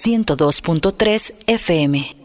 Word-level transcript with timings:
102.3 0.00 1.32
FM. 1.46 2.19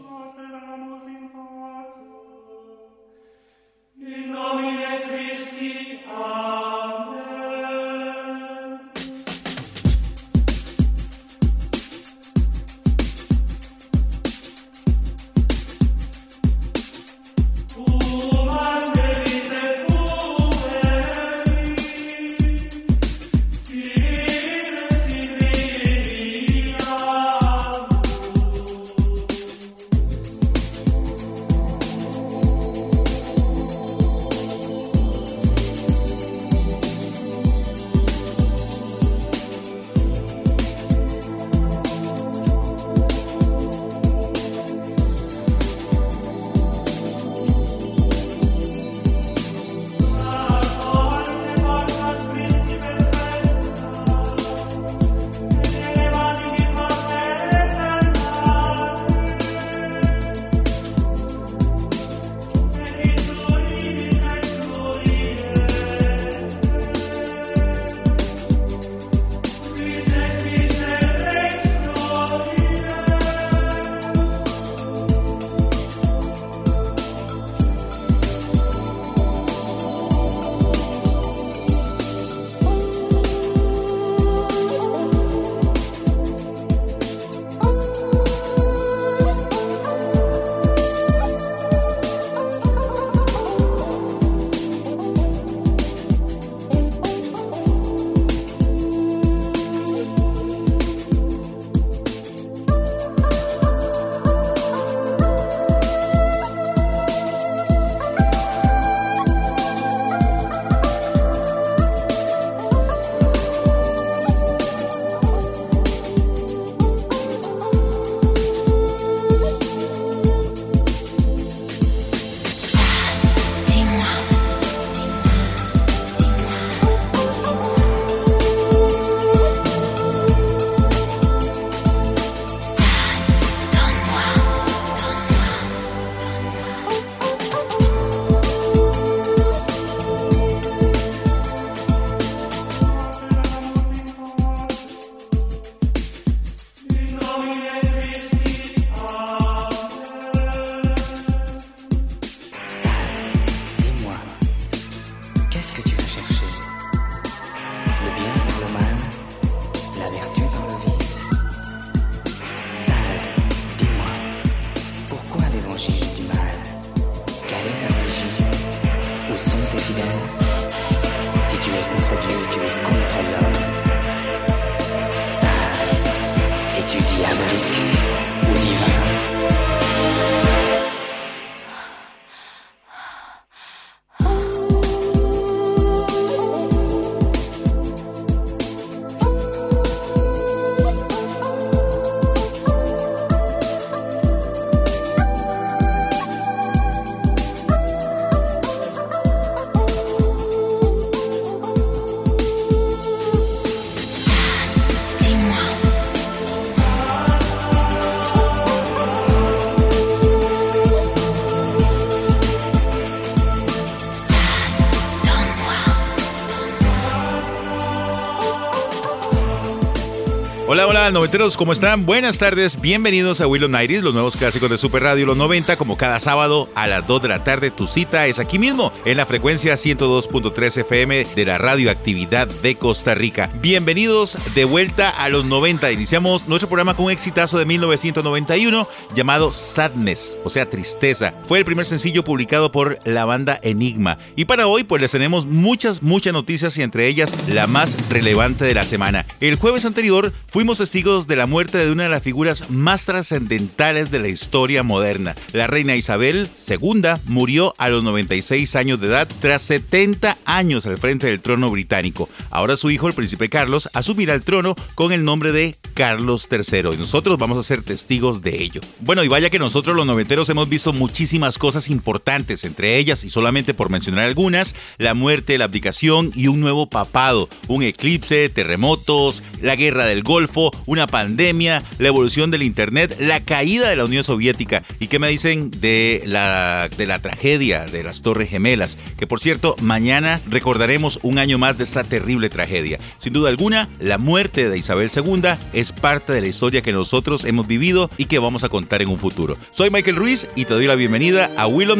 Hola, 221.06 221.12
noventeros, 221.12 221.56
¿cómo 221.56 221.72
están? 221.72 222.04
Buenas 222.04 222.40
tardes, 222.40 222.80
bienvenidos 222.80 223.40
a 223.40 223.46
Willow 223.46 223.68
Nighties, 223.68 224.02
los 224.02 224.12
nuevos 224.12 224.36
clásicos 224.36 224.68
de 224.68 224.76
Super 224.76 225.04
Radio 225.04 225.24
Los 225.24 225.36
90, 225.36 225.76
como 225.76 225.96
cada 225.96 226.18
sábado 226.18 226.68
a 226.74 226.88
las 226.88 227.06
2 227.06 227.22
de 227.22 227.28
la 227.28 227.44
tarde. 227.44 227.70
Tu 227.70 227.86
cita 227.86 228.26
es 228.26 228.40
aquí 228.40 228.58
mismo, 228.58 228.92
en 229.04 229.16
la 229.16 229.24
frecuencia 229.24 229.74
102.3 229.74 230.78
FM 230.78 231.28
de 231.36 231.44
la 231.44 231.58
radioactividad 231.58 232.48
de 232.48 232.74
Costa 232.74 233.14
Rica. 233.14 233.48
Bienvenidos 233.62 234.36
de 234.56 234.64
vuelta 234.64 235.08
a 235.10 235.28
los 235.28 235.44
90. 235.44 235.92
Iniciamos 235.92 236.48
nuestro 236.48 236.68
programa 236.68 236.96
con 236.96 237.04
un 237.04 237.12
exitazo 237.12 237.56
de 237.56 237.66
1991 237.66 238.88
llamado 239.14 239.52
Sadness, 239.52 240.36
o 240.42 240.50
sea, 240.50 240.68
tristeza. 240.68 241.32
Fue 241.46 241.60
el 241.60 241.64
primer 241.64 241.86
sencillo 241.86 242.24
publicado 242.24 242.72
por 242.72 242.98
la 243.04 243.24
banda 243.24 243.60
Enigma. 243.62 244.18
Y 244.34 244.46
para 244.46 244.66
hoy, 244.66 244.82
pues 244.82 245.00
les 245.00 245.12
tenemos 245.12 245.46
muchas, 245.46 246.02
muchas 246.02 246.32
noticias 246.32 246.76
y 246.78 246.82
entre 246.82 247.06
ellas 247.06 247.32
la 247.46 247.68
más 247.68 247.96
relevante 248.10 248.64
de 248.64 248.74
la 248.74 248.82
semana. 248.82 249.24
El 249.38 249.54
jueves 249.54 249.84
anterior 249.84 250.32
Fuimos 250.56 250.80
testigos 250.96 251.26
de 251.26 251.36
la 251.36 251.44
muerte 251.44 251.76
de 251.76 251.92
una 251.92 252.04
de 252.04 252.08
las 252.08 252.22
figuras 252.22 252.70
más 252.70 253.04
trascendentales 253.04 254.10
de 254.10 254.18
la 254.18 254.28
historia 254.28 254.82
moderna. 254.82 255.34
La 255.52 255.66
reina 255.66 255.94
Isabel 255.94 256.48
II 256.66 257.02
murió 257.26 257.74
a 257.76 257.90
los 257.90 258.02
96 258.02 258.76
años 258.76 258.98
de 258.98 259.08
edad 259.08 259.28
tras 259.42 259.60
70 259.60 260.38
años 260.46 260.86
al 260.86 260.96
frente 260.96 261.26
del 261.26 261.42
trono 261.42 261.68
británico. 261.68 262.30
Ahora 262.48 262.78
su 262.78 262.90
hijo, 262.90 263.08
el 263.08 263.12
príncipe 263.12 263.50
Carlos, 263.50 263.90
asumirá 263.92 264.32
el 264.32 264.40
trono 264.40 264.74
con 264.94 265.12
el 265.12 265.22
nombre 265.22 265.52
de 265.52 265.76
Carlos 265.92 266.48
III 266.50 266.94
y 266.94 266.96
nosotros 266.96 267.36
vamos 267.36 267.58
a 267.58 267.62
ser 267.62 267.82
testigos 267.82 268.40
de 268.40 268.62
ello. 268.62 268.80
Bueno, 269.00 269.22
y 269.22 269.28
vaya 269.28 269.50
que 269.50 269.58
nosotros 269.58 269.96
los 269.96 270.06
noventeros 270.06 270.48
hemos 270.48 270.68
visto 270.68 270.94
muchísimas 270.94 271.58
cosas 271.58 271.90
importantes, 271.90 272.64
entre 272.64 272.96
ellas, 272.96 273.22
y 273.24 273.28
solamente 273.28 273.74
por 273.74 273.90
mencionar 273.90 274.24
algunas, 274.24 274.74
la 274.96 275.12
muerte, 275.12 275.58
la 275.58 275.64
abdicación 275.64 276.32
y 276.34 276.46
un 276.46 276.60
nuevo 276.60 276.86
papado, 276.86 277.50
un 277.68 277.82
eclipse, 277.82 278.48
terremotos, 278.48 279.42
la 279.60 279.76
guerra 279.76 280.06
del 280.06 280.22
Golfo, 280.22 280.70
una 280.86 281.06
pandemia, 281.06 281.82
la 281.98 282.08
evolución 282.08 282.50
del 282.50 282.62
Internet, 282.62 283.16
la 283.20 283.40
caída 283.40 283.90
de 283.90 283.96
la 283.96 284.04
Unión 284.04 284.24
Soviética. 284.24 284.82
¿Y 285.00 285.08
qué 285.08 285.18
me 285.18 285.28
dicen 285.28 285.70
de 285.70 286.22
la, 286.26 286.88
de 286.96 287.06
la 287.06 287.18
tragedia 287.18 287.84
de 287.84 288.02
las 288.02 288.22
Torres 288.22 288.48
Gemelas? 288.48 288.98
Que 289.18 289.26
por 289.26 289.40
cierto, 289.40 289.76
mañana 289.80 290.40
recordaremos 290.48 291.18
un 291.22 291.38
año 291.38 291.58
más 291.58 291.78
de 291.78 291.84
esta 291.84 292.04
terrible 292.04 292.48
tragedia. 292.48 292.98
Sin 293.18 293.32
duda 293.32 293.50
alguna, 293.50 293.88
la 294.00 294.18
muerte 294.18 294.70
de 294.70 294.78
Isabel 294.78 295.10
II 295.14 295.42
es 295.72 295.92
parte 295.92 296.32
de 296.32 296.40
la 296.40 296.48
historia 296.48 296.82
que 296.82 296.92
nosotros 296.92 297.44
hemos 297.44 297.66
vivido 297.66 298.10
y 298.16 298.26
que 298.26 298.38
vamos 298.38 298.64
a 298.64 298.68
contar 298.68 299.02
en 299.02 299.08
un 299.08 299.18
futuro. 299.18 299.56
Soy 299.70 299.90
Michael 299.90 300.16
Ruiz 300.16 300.48
y 300.54 300.64
te 300.64 300.74
doy 300.74 300.86
la 300.86 300.94
bienvenida 300.94 301.52
a 301.56 301.66
Will 301.66 301.90
of. 301.90 301.96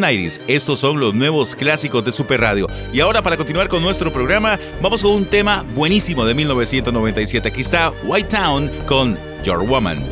Estos 0.46 0.80
son 0.80 1.00
los 1.00 1.14
nuevos 1.14 1.56
clásicos 1.56 2.04
de 2.04 2.12
Super 2.12 2.40
Radio. 2.40 2.68
Y 2.92 3.00
ahora 3.00 3.22
para 3.22 3.36
continuar 3.36 3.68
con 3.68 3.82
nuestro 3.82 4.12
programa, 4.12 4.58
vamos 4.82 5.02
con 5.02 5.12
un 5.12 5.26
tema 5.26 5.64
buenísimo 5.74 6.24
de 6.24 6.34
1997. 6.34 7.48
Aquí 7.48 7.62
está 7.62 7.92
White 8.04 8.28
Town 8.28 8.70
con 8.84 9.19
Your 9.43 9.62
Woman. 9.62 10.05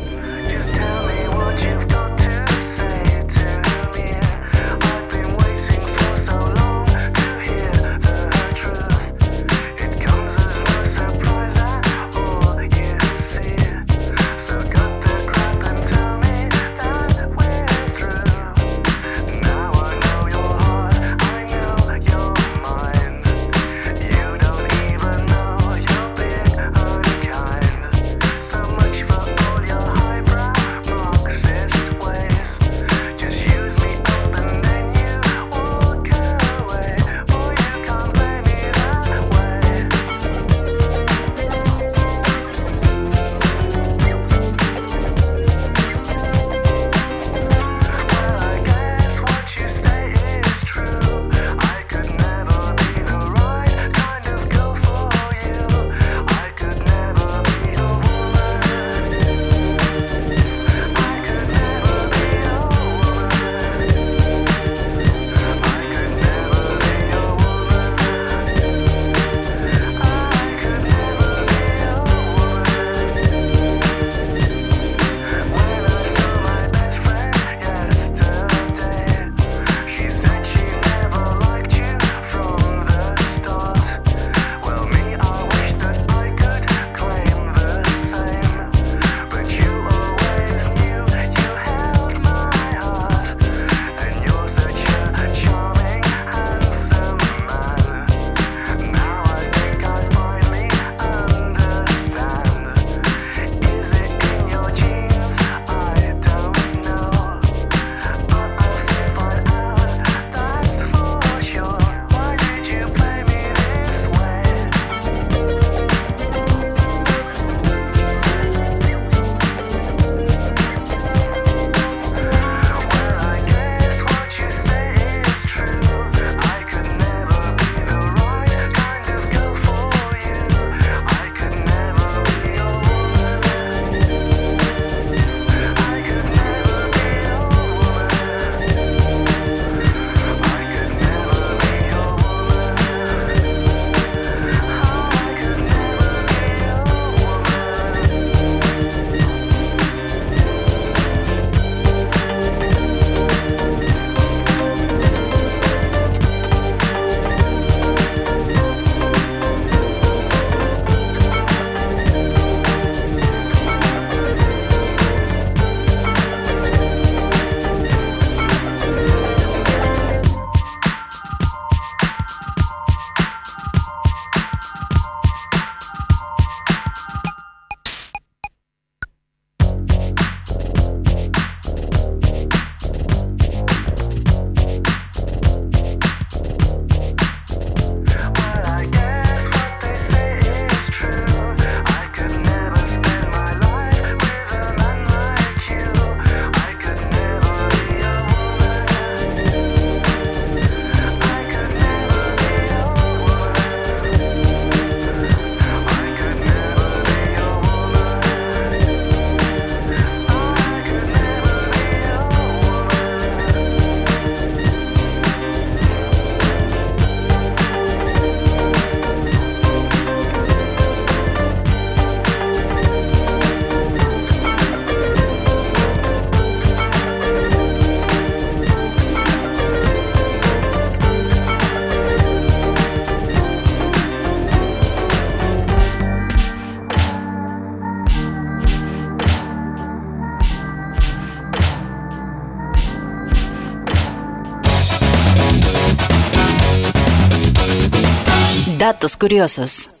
Curiosos. 249.13 249.91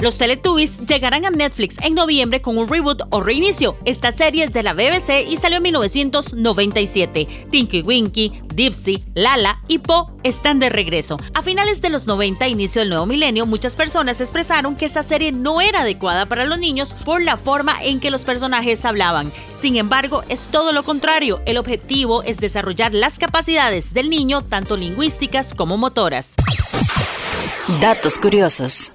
Los 0.00 0.18
Teletubbies 0.18 0.80
llegarán 0.84 1.24
a 1.24 1.30
Netflix 1.30 1.78
en 1.84 1.94
noviembre 1.94 2.40
con 2.40 2.58
un 2.58 2.68
reboot 2.68 3.02
o 3.10 3.20
reinicio. 3.20 3.76
Esta 3.84 4.10
serie 4.10 4.44
es 4.44 4.52
de 4.52 4.64
la 4.64 4.72
BBC 4.72 5.28
y 5.28 5.36
salió 5.36 5.58
en 5.58 5.62
1997. 5.64 7.28
Tinky 7.50 7.82
Winky, 7.82 8.32
Dipsy, 8.52 9.04
Lala 9.14 9.60
y 9.68 9.78
Po 9.78 10.12
están 10.24 10.58
de 10.58 10.70
regreso. 10.70 11.18
A 11.34 11.42
finales 11.42 11.80
de 11.80 11.90
los 11.90 12.06
90, 12.06 12.48
inicio 12.48 12.80
del 12.80 12.90
nuevo 12.90 13.06
milenio, 13.06 13.46
muchas 13.46 13.76
personas 13.76 14.20
expresaron 14.20 14.76
que 14.76 14.86
esta 14.86 15.04
serie 15.04 15.30
no 15.30 15.60
era 15.60 15.82
adecuada 15.82 16.26
para 16.26 16.44
los 16.44 16.58
niños 16.58 16.94
por 17.04 17.22
la 17.22 17.36
forma 17.36 17.74
en 17.82 18.00
que 18.00 18.10
los 18.10 18.24
personajes 18.24 18.84
hablaban. 18.84 19.32
Sin 19.52 19.76
embargo, 19.76 20.24
es 20.28 20.48
todo 20.48 20.72
lo 20.72 20.84
contrario. 20.84 21.40
El 21.46 21.58
objetivo 21.58 22.24
es 22.24 22.38
desarrollar 22.38 22.92
las 22.92 23.18
capacidades 23.18 23.94
del 23.94 24.10
niño, 24.10 24.42
tanto 24.42 24.76
lingüísticas 24.76 25.54
como 25.54 25.76
motoras. 25.76 26.34
Datos 27.80 28.18
curiosos. 28.18 28.92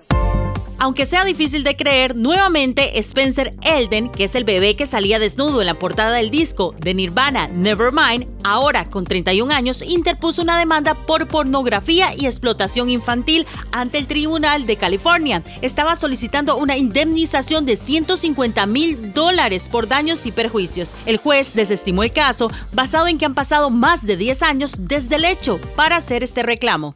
Aunque 0.83 1.05
sea 1.05 1.23
difícil 1.23 1.63
de 1.63 1.77
creer, 1.77 2.13
nuevamente 2.13 2.99
Spencer 2.99 3.55
Elden, 3.61 4.09
que 4.09 4.25
es 4.25 4.35
el 4.35 4.43
bebé 4.43 4.75
que 4.75 4.85
salía 4.85 5.17
desnudo 5.17 5.61
en 5.61 5.67
la 5.67 5.79
portada 5.79 6.11
del 6.11 6.29
disco 6.29 6.75
de 6.77 6.93
Nirvana 6.93 7.47
Nevermind, 7.47 8.27
ahora 8.43 8.89
con 8.89 9.05
31 9.05 9.53
años, 9.53 9.81
interpuso 9.81 10.41
una 10.41 10.59
demanda 10.59 10.93
por 10.93 11.29
pornografía 11.29 12.13
y 12.13 12.25
explotación 12.25 12.89
infantil 12.89 13.47
ante 13.71 13.97
el 13.97 14.07
Tribunal 14.07 14.65
de 14.65 14.75
California. 14.75 15.41
Estaba 15.61 15.95
solicitando 15.95 16.57
una 16.57 16.75
indemnización 16.75 17.65
de 17.65 17.77
150 17.77 18.65
mil 18.65 19.13
dólares 19.13 19.69
por 19.69 19.87
daños 19.87 20.25
y 20.25 20.33
perjuicios. 20.33 20.95
El 21.05 21.15
juez 21.15 21.53
desestimó 21.53 22.03
el 22.03 22.11
caso 22.11 22.51
basado 22.73 23.07
en 23.07 23.17
que 23.17 23.25
han 23.25 23.35
pasado 23.35 23.69
más 23.69 24.05
de 24.05 24.17
10 24.17 24.43
años 24.43 24.75
desde 24.79 25.15
el 25.15 25.23
hecho 25.23 25.61
para 25.77 25.95
hacer 25.95 26.23
este 26.23 26.43
reclamo. 26.43 26.95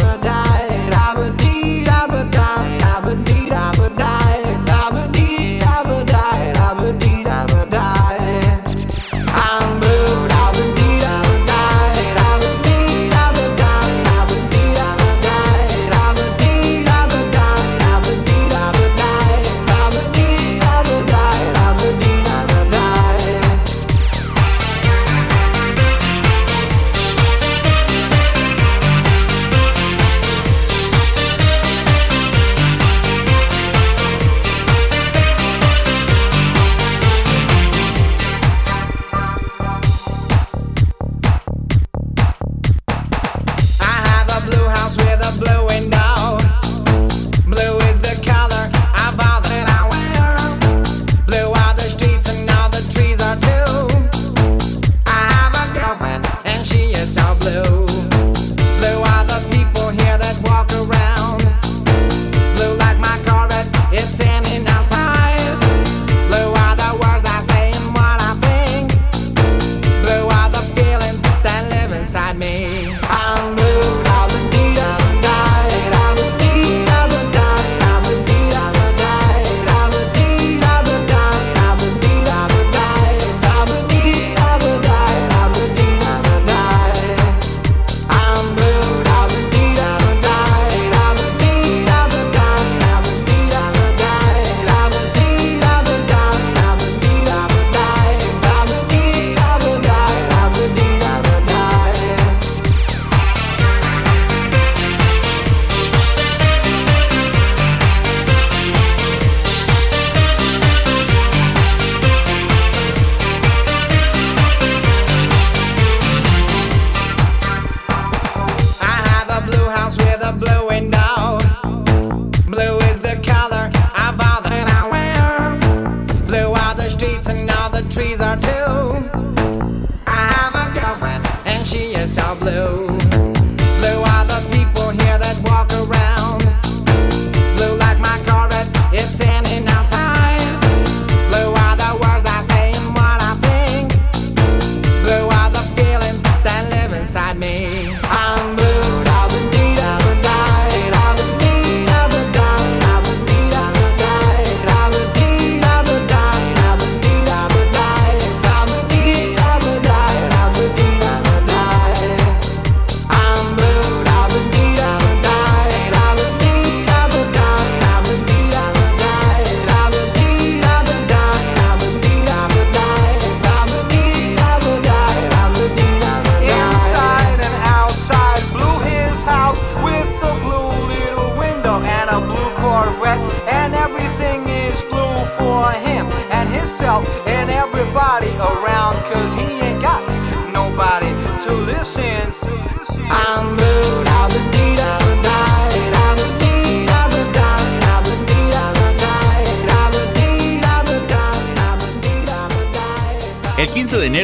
Blue 132.41 133.00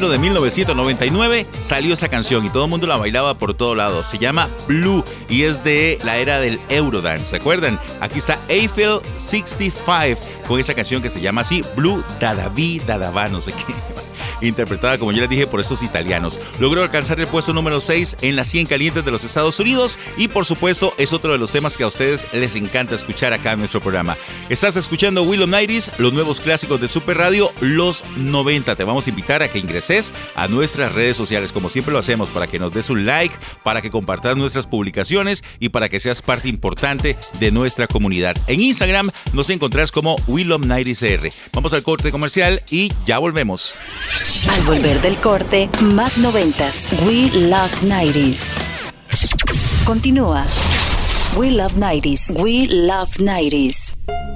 de 0.05 0.19
1999 0.19 1.47
salió 1.59 1.95
esa 1.95 2.07
canción 2.07 2.45
y 2.45 2.51
todo 2.51 2.65
el 2.65 2.69
mundo 2.69 2.85
la 2.85 2.97
bailaba 2.97 3.33
por 3.33 3.55
todos 3.55 3.75
lados. 3.75 4.05
Se 4.05 4.19
llama 4.19 4.47
Blue 4.67 5.03
y 5.27 5.43
es 5.43 5.63
de 5.63 5.97
la 6.03 6.17
era 6.17 6.39
del 6.39 6.59
Eurodance. 6.69 7.31
¿Se 7.31 7.35
acuerdan? 7.37 7.79
Aquí 7.99 8.19
está 8.19 8.37
Eiffel 8.47 8.99
65 9.17 10.21
con 10.47 10.59
esa 10.59 10.75
canción 10.75 11.01
que 11.01 11.09
se 11.09 11.19
llama 11.19 11.41
así 11.41 11.63
Blue 11.75 12.03
Dadaví 12.19 12.79
Dadavá, 12.79 13.27
no 13.27 13.41
sé 13.41 13.53
qué 13.53 13.73
interpretada, 14.41 14.97
como 14.97 15.11
ya 15.11 15.21
les 15.21 15.29
dije, 15.29 15.47
por 15.47 15.59
estos 15.59 15.83
italianos. 15.83 16.39
Logró 16.59 16.83
alcanzar 16.83 17.19
el 17.19 17.27
puesto 17.27 17.53
número 17.53 17.81
6 17.81 18.17
en 18.21 18.35
las 18.35 18.47
100 18.49 18.67
calientes 18.67 19.05
de 19.05 19.11
los 19.11 19.23
Estados 19.23 19.59
Unidos 19.59 19.97
y, 20.17 20.27
por 20.27 20.45
supuesto, 20.45 20.93
es 20.97 21.13
otro 21.13 21.31
de 21.31 21.37
los 21.37 21.51
temas 21.51 21.77
que 21.77 21.83
a 21.83 21.87
ustedes 21.87 22.27
les 22.33 22.55
encanta 22.55 22.95
escuchar 22.95 23.33
acá 23.33 23.53
en 23.53 23.59
nuestro 23.59 23.81
programa. 23.81 24.17
Estás 24.49 24.75
escuchando 24.75 25.23
Willow 25.23 25.47
Nighties, 25.47 25.91
los 25.97 26.13
nuevos 26.13 26.41
clásicos 26.41 26.79
de 26.79 26.87
Super 26.87 27.17
Radio, 27.17 27.51
los 27.61 28.03
90. 28.15 28.75
Te 28.75 28.83
vamos 28.83 29.07
a 29.07 29.09
invitar 29.09 29.43
a 29.43 29.49
que 29.49 29.59
ingreses 29.59 30.11
a 30.35 30.47
nuestras 30.47 30.91
redes 30.91 31.17
sociales, 31.17 31.51
como 31.51 31.69
siempre 31.69 31.93
lo 31.93 31.99
hacemos, 31.99 32.31
para 32.31 32.47
que 32.47 32.59
nos 32.59 32.73
des 32.73 32.89
un 32.89 33.05
like, 33.05 33.35
para 33.63 33.81
que 33.81 33.89
compartas 33.89 34.37
nuestras 34.37 34.67
publicaciones 34.67 35.43
y 35.59 35.69
para 35.69 35.89
que 35.89 35.99
seas 35.99 36.21
parte 36.21 36.49
importante 36.49 37.17
de 37.39 37.51
nuestra 37.51 37.87
comunidad. 37.87 38.35
En 38.47 38.59
Instagram 38.59 39.09
nos 39.33 39.49
encontrás 39.49 39.91
como 39.91 40.15
Willow 40.27 40.59
Nighties 40.59 41.03
R. 41.03 41.31
Vamos 41.53 41.73
al 41.73 41.83
corte 41.83 42.11
comercial 42.11 42.61
y 42.69 42.91
ya 43.05 43.19
volvemos. 43.19 43.77
Al 44.49 44.61
volver 44.65 45.01
del 45.01 45.17
corte, 45.19 45.69
más 45.95 46.17
noventas. 46.17 46.91
We 47.05 47.29
Love 47.33 47.83
90s. 47.83 48.53
Continúa. 49.85 50.43
We 51.35 51.51
Love 51.51 51.73
90s. 51.75 52.41
We 52.41 52.67
Love 52.67 53.09
90s. 53.19 54.26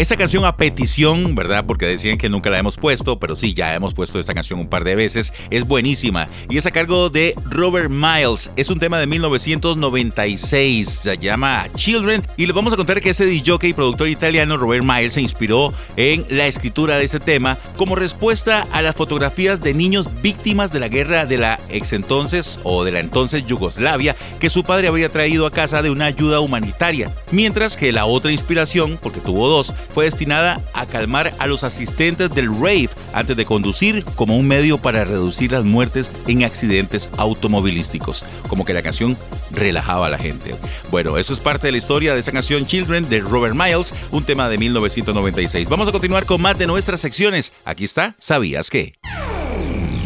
Esta 0.00 0.16
canción 0.16 0.46
a 0.46 0.56
petición, 0.56 1.34
¿verdad? 1.34 1.66
Porque 1.66 1.84
decían 1.84 2.16
que 2.16 2.30
nunca 2.30 2.48
la 2.48 2.58
hemos 2.58 2.78
puesto, 2.78 3.18
pero 3.18 3.36
sí, 3.36 3.52
ya 3.52 3.74
hemos 3.74 3.92
puesto 3.92 4.18
esta 4.18 4.32
canción 4.32 4.58
un 4.58 4.66
par 4.66 4.82
de 4.82 4.96
veces. 4.96 5.30
Es 5.50 5.66
buenísima 5.66 6.26
y 6.48 6.56
es 6.56 6.64
a 6.64 6.70
cargo 6.70 7.10
de 7.10 7.34
Robert 7.44 7.90
Miles. 7.90 8.50
Es 8.56 8.70
un 8.70 8.78
tema 8.78 8.98
de 8.98 9.06
1996, 9.06 10.88
se 10.88 11.18
llama 11.18 11.66
Children 11.74 12.26
y 12.38 12.46
les 12.46 12.56
vamos 12.56 12.72
a 12.72 12.76
contar 12.76 13.02
que 13.02 13.10
este 13.10 13.26
DJ 13.26 13.58
y 13.60 13.72
productor 13.74 14.08
italiano 14.08 14.56
Robert 14.56 14.82
Miles 14.82 15.12
se 15.12 15.20
inspiró 15.20 15.70
en 15.98 16.24
la 16.30 16.46
escritura 16.46 16.96
de 16.96 17.04
ese 17.04 17.20
tema 17.20 17.58
como 17.76 17.94
respuesta 17.94 18.66
a 18.72 18.80
las 18.80 18.96
fotografías 18.96 19.60
de 19.60 19.74
niños 19.74 20.08
víctimas 20.22 20.72
de 20.72 20.80
la 20.80 20.88
guerra 20.88 21.26
de 21.26 21.36
la 21.36 21.58
ex 21.68 21.92
entonces 21.92 22.58
o 22.62 22.84
de 22.84 22.92
la 22.92 23.00
entonces 23.00 23.44
Yugoslavia 23.44 24.16
que 24.38 24.48
su 24.48 24.62
padre 24.62 24.88
había 24.88 25.10
traído 25.10 25.44
a 25.44 25.50
casa 25.50 25.82
de 25.82 25.90
una 25.90 26.06
ayuda 26.06 26.40
humanitaria. 26.40 27.14
Mientras 27.32 27.76
que 27.76 27.92
la 27.92 28.06
otra 28.06 28.32
inspiración, 28.32 28.98
porque 29.02 29.20
tuvo 29.20 29.46
dos, 29.46 29.74
fue 29.90 30.04
destinada 30.04 30.60
a 30.74 30.86
calmar 30.86 31.34
a 31.38 31.46
los 31.46 31.64
asistentes 31.64 32.30
del 32.34 32.48
rave 32.48 32.90
antes 33.12 33.36
de 33.36 33.44
conducir 33.44 34.04
como 34.16 34.36
un 34.36 34.48
medio 34.48 34.78
para 34.78 35.04
reducir 35.04 35.52
las 35.52 35.64
muertes 35.64 36.12
en 36.26 36.44
accidentes 36.44 37.10
automovilísticos. 37.16 38.24
Como 38.48 38.64
que 38.64 38.72
la 38.72 38.82
canción 38.82 39.16
relajaba 39.50 40.06
a 40.06 40.10
la 40.10 40.18
gente. 40.18 40.54
Bueno, 40.90 41.18
eso 41.18 41.32
es 41.32 41.40
parte 41.40 41.68
de 41.68 41.72
la 41.72 41.78
historia 41.78 42.14
de 42.14 42.20
esa 42.20 42.32
canción 42.32 42.66
Children 42.66 43.08
de 43.08 43.20
Robert 43.20 43.54
Miles, 43.54 43.94
un 44.10 44.24
tema 44.24 44.48
de 44.48 44.58
1996. 44.58 45.68
Vamos 45.68 45.88
a 45.88 45.92
continuar 45.92 46.26
con 46.26 46.40
más 46.40 46.58
de 46.58 46.66
nuestras 46.66 47.00
secciones. 47.00 47.52
Aquí 47.64 47.84
está, 47.84 48.14
¿sabías 48.18 48.70
qué? 48.70 48.94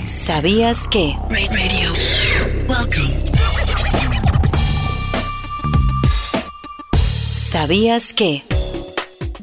¿Sabías 0.06 0.88
qué? 0.88 1.16
Welcome. 2.68 3.24
¿Sabías 7.30 8.12
qué? 8.12 8.53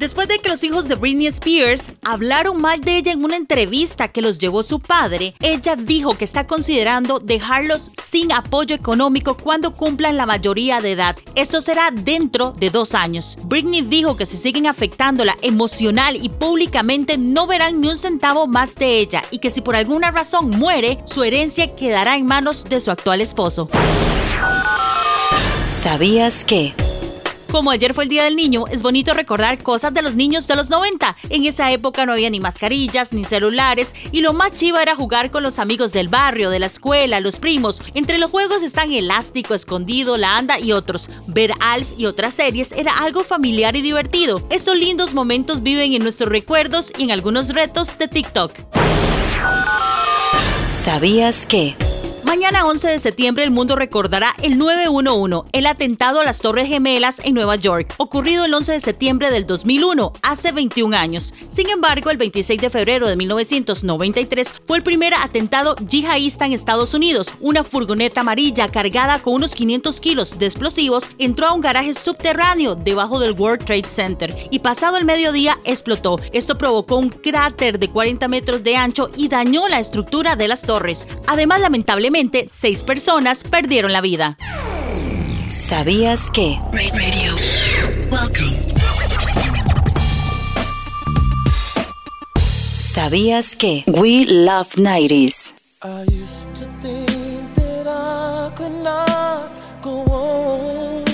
Después 0.02 0.28
de 0.28 0.40
que 0.40 0.50
los 0.50 0.64
hijos 0.64 0.88
de 0.88 0.96
Britney 0.96 1.28
Spears 1.28 1.92
hablaron 2.04 2.60
mal 2.60 2.82
de 2.82 2.98
ella 2.98 3.12
en 3.12 3.24
una 3.24 3.36
entrevista 3.36 4.08
que 4.08 4.24
los 4.24 4.40
llevó 4.40 4.64
su 4.64 4.80
padre, 4.80 5.36
ella 5.42 5.76
dijo 5.76 6.18
que 6.18 6.24
está 6.24 6.48
considerando 6.48 7.20
dejarlos 7.20 7.92
sin 8.02 8.32
apoyo 8.32 8.76
económico 8.76 9.38
cuando 9.38 9.76
cumplan 9.76 10.18
la 10.18 10.26
mayoría 10.26 10.82
de 10.82 10.94
edad. 10.94 11.18
Esto 11.36 11.62
será 11.62 11.92
dentro 11.92 12.52
de 12.52 12.72
dos 12.72 12.96
años. 12.96 13.38
Britney 13.44 13.82
dijo 13.82 14.18
que 14.18 14.26
si 14.26 14.38
siguen 14.38 14.66
afectándola 14.66 15.38
emocional 15.44 16.16
y 16.16 16.30
públicamente 16.30 17.20
no 17.20 17.46
verán 17.46 17.80
ni 17.80 17.90
un 17.90 17.98
centavo 17.98 18.48
más 18.48 18.74
de 18.74 18.98
ella 18.98 19.24
y 19.30 19.38
que 19.38 19.52
si 19.52 19.62
por 19.62 19.76
alguna 19.76 20.10
razón 20.10 20.50
muere, 20.50 20.98
su 21.06 21.24
herencia 21.24 21.76
quedará 21.76 22.16
en 22.16 22.26
manos 22.26 22.64
de 22.64 22.80
su 22.80 22.90
actual 22.90 23.22
esposo. 23.22 23.70
¿Sabías 25.62 26.44
que? 26.44 26.74
Como 27.52 27.70
ayer 27.70 27.94
fue 27.94 28.06
el 28.06 28.10
Día 28.10 28.24
del 28.24 28.38
Niño, 28.38 28.66
es 28.68 28.82
bonito 28.82 29.14
recordar 29.14 29.62
cosas 29.62 29.94
de 29.94 30.02
los 30.02 30.16
niños 30.16 30.48
de 30.48 30.56
los 30.56 30.70
90. 30.70 31.18
En 31.30 31.46
esa 31.46 31.70
época 31.72 32.06
no 32.06 32.14
había 32.14 32.30
ni 32.30 32.40
mascarillas, 32.40 33.12
ni 33.12 33.26
celulares, 33.26 33.94
y 34.14 34.22
lo 34.22 34.32
más 34.32 34.54
chiva 34.54 34.82
era 34.82 34.96
jugar 34.96 35.32
con 35.32 35.44
los 35.44 35.60
amigos 35.60 35.92
del 35.92 36.08
barrio, 36.08 36.50
de 36.50 36.60
la 36.60 36.68
escuela, 36.68 37.20
los 37.20 37.40
primos. 37.40 37.84
Entre 37.94 38.20
los 38.20 38.32
juegos 38.32 38.64
están 38.64 38.94
Elástico, 38.94 39.54
Escondido, 39.54 40.18
La 40.18 40.38
Anda 40.38 40.60
y 40.60 40.72
otros. 40.72 41.10
Ver 41.28 41.52
Alf 41.60 41.90
y 41.98 42.06
otras 42.06 42.36
series 42.36 42.72
era 42.72 43.00
algo 43.00 43.26
familiar 43.26 43.76
y 43.76 43.82
divertido. 43.82 44.42
Estos 44.50 44.78
lindos 44.78 45.14
momentos 45.14 45.62
viven 45.62 45.92
en 45.94 46.04
nuestros 46.04 46.30
recuerdos 46.30 46.94
y 46.98 47.04
en 47.04 47.12
algunos 47.12 47.50
retos 47.54 47.98
de 47.98 48.08
TikTok. 48.08 48.54
¿Sabías 50.64 51.46
que? 51.46 51.76
Mañana 52.32 52.66
11 52.66 52.88
de 52.88 53.00
septiembre 53.00 53.44
el 53.44 53.52
mundo 53.52 53.76
recordará 53.76 54.34
el 54.42 54.58
911, 54.58 55.50
el 55.52 55.68
atentado 55.68 56.22
a 56.22 56.24
las 56.24 56.40
Torres 56.40 56.66
Gemelas 56.70 57.20
en 57.26 57.34
Nueva 57.34 57.58
York, 57.58 57.94
ocurrido 57.98 58.46
el 58.46 58.54
11 58.54 58.72
de 58.72 58.80
septiembre 58.80 59.32
del 59.32 59.46
2001, 59.46 60.14
hace 60.22 60.54
21 60.54 60.96
años. 60.96 61.34
Sin 61.50 61.70
embargo, 61.70 62.10
el 62.10 62.16
26 62.16 62.62
de 62.62 62.70
febrero 62.70 63.10
de 63.10 63.18
1993 63.18 64.54
fue 64.66 64.78
el 64.78 64.84
primer 64.84 65.14
atentado 65.14 65.76
yihadista 65.76 66.46
en 66.46 66.54
Estados 66.54 66.94
Unidos. 66.94 67.34
Una 67.42 67.66
furgoneta 67.66 68.22
amarilla 68.22 68.70
cargada 68.70 69.22
con 69.22 69.34
unos 69.34 69.54
500 69.54 70.00
kilos 70.00 70.40
de 70.40 70.46
explosivos 70.46 71.10
entró 71.18 71.48
a 71.48 71.54
un 71.54 71.60
garaje 71.60 71.94
subterráneo 71.94 72.76
debajo 72.76 73.20
del 73.20 73.34
World 73.34 73.66
Trade 73.66 73.90
Center 73.90 74.34
y 74.50 74.60
pasado 74.60 74.96
el 74.96 75.04
mediodía 75.04 75.60
explotó. 75.66 76.18
Esto 76.32 76.58
provocó 76.58 76.96
un 76.96 77.10
cráter 77.10 77.78
de 77.78 77.90
40 77.90 78.30
metros 78.30 78.64
de 78.64 78.78
ancho 78.78 79.10
y 79.18 79.28
dañó 79.28 79.68
la 79.68 79.82
estructura 79.82 80.38
de 80.38 80.48
las 80.48 80.62
torres. 80.62 81.10
Además, 81.28 81.60
lamentablemente, 81.60 82.21
seis 82.48 82.84
personas 82.84 83.44
perdieron 83.44 83.94
la 83.94 84.02
vida. 84.02 84.38
¿Sabías 85.48 86.30
que? 86.32 86.60
Radio. 86.72 87.36
¿Sabías 92.74 93.56
que? 93.56 93.84
We 93.88 94.26
Love 94.28 94.76
90s. 94.76 95.54
I 95.84 96.04
used 96.12 96.54
to 96.56 96.66
think 96.80 97.54
that 97.56 97.88
I 97.88 98.52
could 98.56 98.84
not 98.84 99.50
go 99.82 100.04
on. 100.12 101.06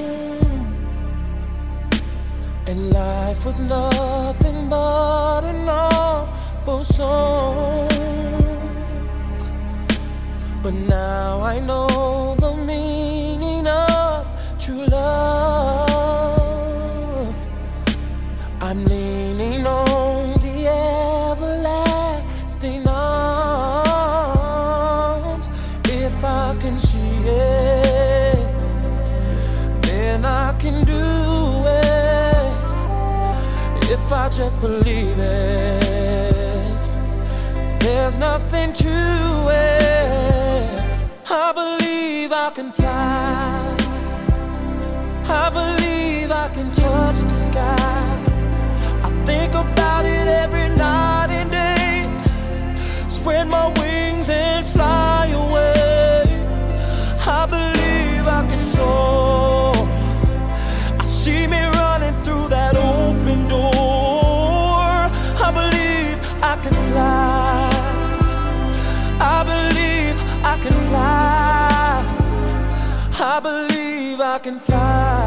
And 2.67 2.91
life 2.91 3.45
was 3.45 3.61
nothing 3.61 4.69
but 4.69 5.45
an 5.45 5.69
awful 5.69 6.83
song. 6.83 7.96
But 10.67 10.75
now 10.75 11.39
I 11.39 11.59
know 11.61 12.35
the 12.35 12.53
meaning 12.53 13.65
of 13.67 14.27
true 14.59 14.85
love. 14.87 16.27
I'm 18.59 18.83
leaning 18.83 19.65
on 19.65 20.33
the 20.41 20.67
everlasting 21.31 22.85
arms. 22.85 23.09
If 25.85 26.21
I 26.25 26.57
can 26.59 26.77
see 26.77 27.15
it, 27.29 28.35
then 29.83 30.25
I 30.25 30.51
can 30.59 30.83
do 30.83 31.63
it. 31.79 32.53
If 33.89 34.11
I 34.11 34.27
just 34.27 34.59
believe 34.59 35.17
it, 35.17 36.81
there's 37.79 38.17
nothing 38.17 38.73
to 38.73 38.89
it. 39.49 39.76
I 41.29 41.51
believe 41.51 42.31
I 42.31 42.49
can 42.51 42.71
fly. 42.71 43.77
I 45.27 45.49
believe 45.49 46.31
I 46.31 46.47
can 46.53 46.71
touch 46.71 47.17
the 47.17 47.37
sky. 47.51 48.23
I 49.03 49.09
think 49.25 49.53
about 49.53 50.05
it 50.05 50.29
every 50.29 50.69
night 50.69 51.27
and 51.29 51.51
day. 51.51 52.09
Spread 53.09 53.49
my 53.49 53.67
wings 53.77 53.96
I 73.37 73.39
believe 73.39 74.19
I 74.19 74.39
can 74.39 74.59
fly. 74.59 75.26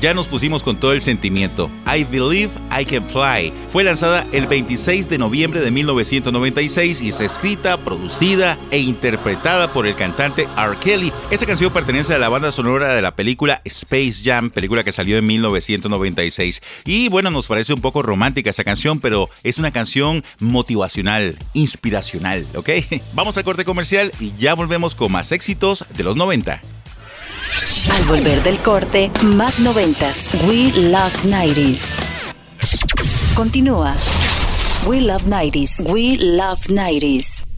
Ya 0.00 0.14
nos 0.14 0.28
pusimos 0.28 0.62
con 0.62 0.78
todo 0.78 0.92
el 0.92 1.02
sentimiento. 1.02 1.70
I 1.86 2.04
Believe 2.04 2.50
I 2.70 2.84
Can 2.84 3.06
Fly 3.06 3.52
fue 3.70 3.84
lanzada 3.84 4.26
el 4.32 4.46
26 4.46 5.08
de 5.08 5.18
noviembre 5.18 5.60
de 5.60 5.70
1996 5.70 7.00
y 7.00 7.08
está 7.08 7.24
escrita, 7.24 7.76
producida 7.78 8.58
e 8.70 8.78
interpretada 8.78 9.72
por 9.72 9.86
el 9.86 9.94
cantante 9.94 10.48
R. 10.56 10.76
Kelly. 10.78 11.12
Esta 11.30 11.46
canción 11.46 11.72
pertenece 11.72 12.14
a 12.14 12.18
la 12.18 12.28
banda 12.28 12.52
sonora 12.52 12.94
de 12.94 13.02
la 13.02 13.14
película 13.14 13.62
Space 13.64 14.22
Jam, 14.24 14.50
película 14.50 14.84
que 14.84 14.92
salió 14.92 15.16
en 15.16 15.26
1996. 15.26 16.60
Y 16.84 17.08
bueno, 17.08 17.30
nos 17.30 17.48
parece 17.48 17.72
un 17.72 17.80
poco 17.80 18.02
romántica 18.02 18.50
esa 18.50 18.64
canción, 18.64 19.00
pero 19.00 19.30
es 19.42 19.58
una 19.58 19.70
canción 19.70 20.24
motivacional, 20.40 21.38
inspiracional, 21.54 22.46
¿ok? 22.54 22.70
Vamos 23.14 23.36
al 23.36 23.44
corte 23.44 23.64
comercial 23.64 24.12
y 24.20 24.32
ya 24.34 24.54
volvemos 24.54 24.94
con 24.94 25.12
más 25.12 25.32
éxitos 25.32 25.84
de 25.96 26.04
los 26.04 26.16
90. 26.16 26.75
Al 27.90 28.04
volver 28.04 28.42
del 28.42 28.58
corte, 28.60 29.10
más 29.22 29.60
noventas. 29.60 30.32
We 30.46 30.72
Love 30.74 31.24
90s. 31.24 31.96
Continúa. 33.34 33.94
We 34.86 35.00
Love 35.00 35.24
90s. 35.26 35.92
We 35.92 36.16
Love 36.18 36.60
90s. 36.68 37.55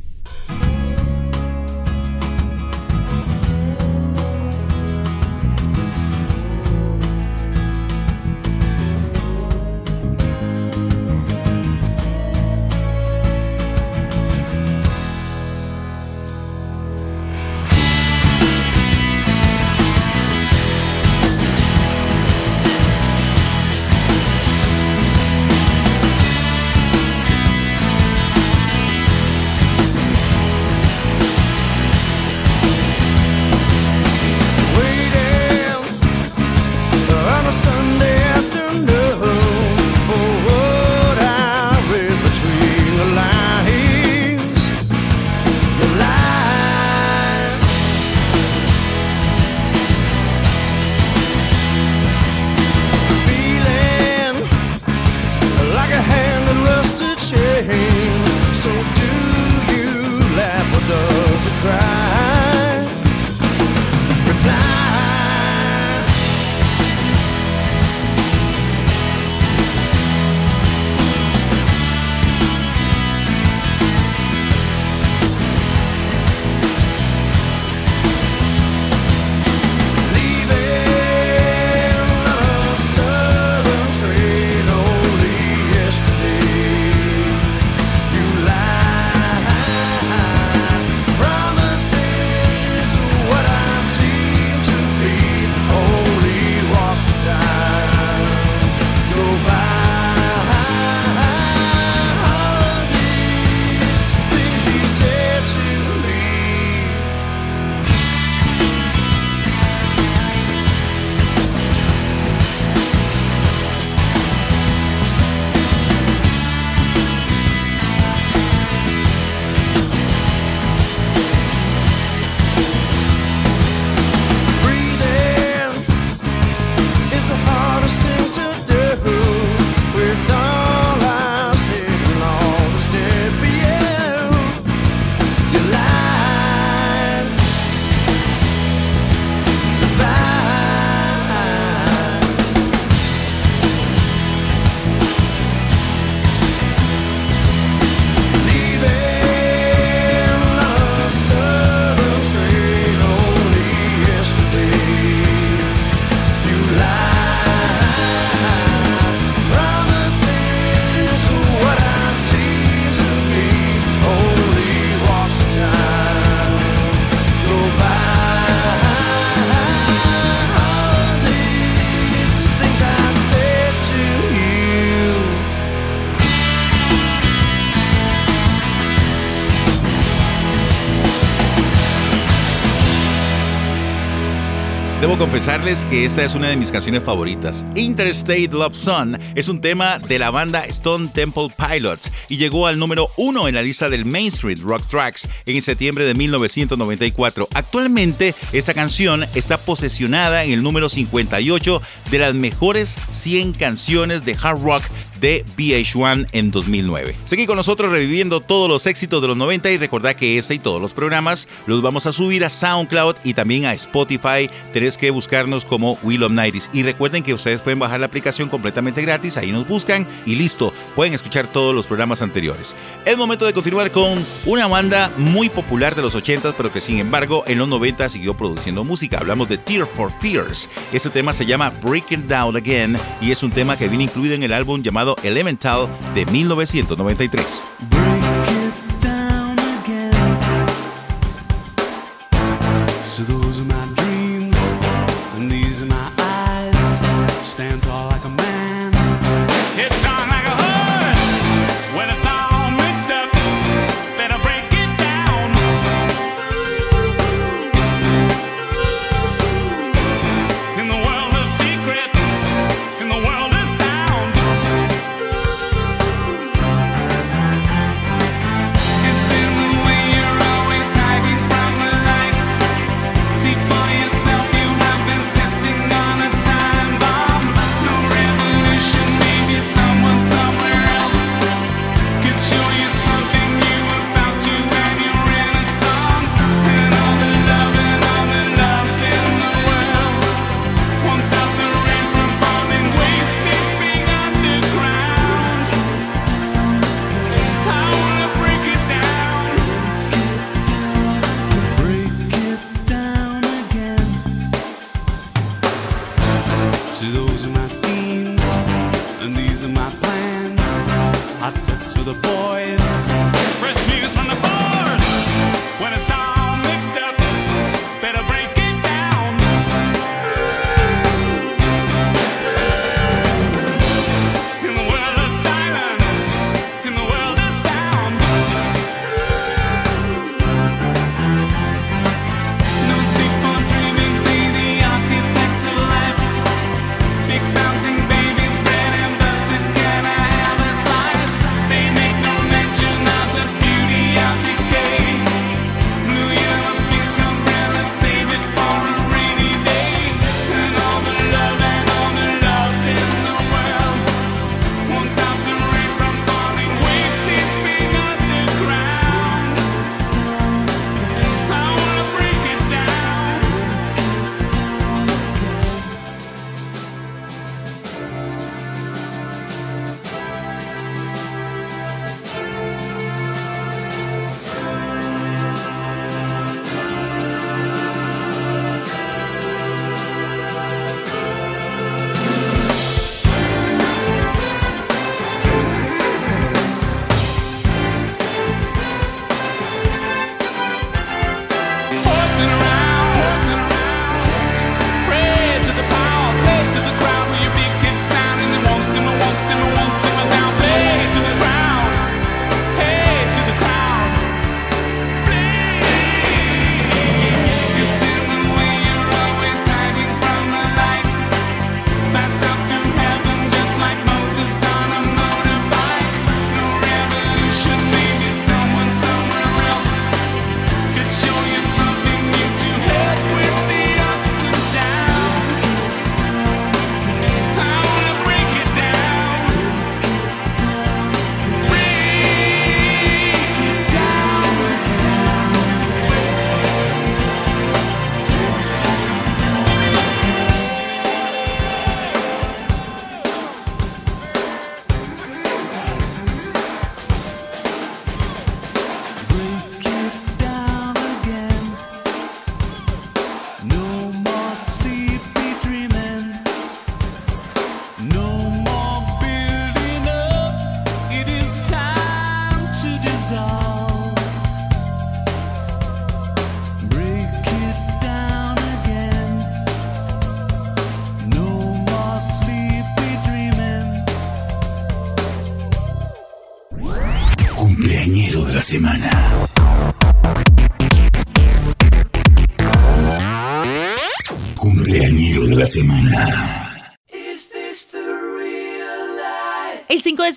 Confesarles 185.30 185.84
que 185.84 186.06
esta 186.06 186.24
es 186.24 186.34
una 186.34 186.48
de 186.48 186.56
mis 186.56 186.72
canciones 186.72 187.02
favoritas. 187.02 187.66
Interstate 187.74 188.48
Love 188.50 188.74
Song 188.74 189.18
es 189.34 189.50
un 189.50 189.60
tema 189.60 189.98
de 189.98 190.18
la 190.18 190.30
banda 190.30 190.60
Stone 190.60 191.10
Temple 191.12 191.48
Pilots 191.54 192.10
y 192.30 192.38
llegó 192.38 192.66
al 192.66 192.78
número 192.78 193.10
uno 193.18 193.46
en 193.46 193.54
la 193.54 193.60
lista 193.60 193.90
del 193.90 194.06
Main 194.06 194.28
Street 194.28 194.60
Rock 194.62 194.86
Tracks 194.86 195.28
en 195.44 195.60
septiembre 195.60 196.06
de 196.06 196.14
1994. 196.14 197.46
Actualmente, 197.52 198.34
esta 198.54 198.72
canción 198.72 199.26
está 199.34 199.58
posesionada 199.58 200.44
en 200.44 200.52
el 200.54 200.62
número 200.62 200.88
58 200.88 201.82
de 202.10 202.18
las 202.18 202.34
mejores 202.34 202.96
100 203.10 203.52
canciones 203.52 204.24
de 204.24 204.34
hard 204.42 204.62
rock 204.62 204.84
de 205.20 205.44
VH1 205.56 206.28
en 206.32 206.50
2009. 206.50 207.14
Seguí 207.24 207.46
con 207.46 207.56
nosotros 207.56 207.90
reviviendo 207.90 208.40
todos 208.40 208.68
los 208.68 208.86
éxitos 208.86 209.20
de 209.22 209.28
los 209.28 209.36
90 209.36 209.70
y 209.70 209.78
recordad 209.78 210.14
que 210.14 210.38
este 210.38 210.54
y 210.54 210.58
todos 210.58 210.80
los 210.80 210.94
programas 210.94 211.48
los 211.66 211.82
vamos 211.82 212.06
a 212.06 212.12
subir 212.12 212.44
a 212.44 212.48
SoundCloud 212.48 213.16
y 213.24 213.34
también 213.34 213.66
a 213.66 213.74
Spotify. 213.74 214.50
Tenés 214.72 214.96
que 214.96 215.10
buscarnos 215.10 215.64
como 215.64 215.98
Will 216.02 216.22
of 216.22 216.32
Nighties. 216.32 216.70
Y 216.72 216.82
recuerden 216.82 217.22
que 217.22 217.34
ustedes 217.34 217.62
pueden 217.62 217.78
bajar 217.78 218.00
la 218.00 218.06
aplicación 218.06 218.48
completamente 218.48 219.02
gratis, 219.02 219.36
ahí 219.36 219.52
nos 219.52 219.66
buscan 219.66 220.06
y 220.26 220.34
listo, 220.34 220.72
pueden 220.94 221.14
escuchar 221.14 221.46
todos 221.46 221.74
los 221.74 221.86
programas 221.86 222.22
anteriores. 222.22 222.76
Es 223.04 223.16
momento 223.16 223.46
de 223.46 223.52
continuar 223.52 223.90
con 223.90 224.24
una 224.46 224.66
banda 224.66 225.10
muy 225.16 225.48
popular 225.48 225.94
de 225.94 226.02
los 226.02 226.14
80 226.14 226.38
pero 226.56 226.72
que 226.72 226.80
sin 226.80 226.98
embargo 226.98 227.44
en 227.46 227.58
los 227.58 227.68
90 227.68 228.08
siguió 228.08 228.34
produciendo 228.34 228.84
música. 228.84 229.18
Hablamos 229.18 229.48
de 229.48 229.58
Tear 229.58 229.86
for 229.86 230.12
Fears. 230.20 230.68
Este 230.92 231.10
tema 231.10 231.32
se 231.32 231.46
llama 231.46 231.70
Breaking 231.82 232.28
Down 232.28 232.56
Again 232.56 232.96
y 233.20 233.30
es 233.30 233.42
un 233.42 233.50
tema 233.50 233.76
que 233.76 233.88
viene 233.88 234.04
incluido 234.04 234.34
en 234.34 234.42
el 234.42 234.52
álbum 234.52 234.82
llamado 234.82 235.07
Elemental 235.22 235.88
de 236.14 236.26
1993. 236.26 237.87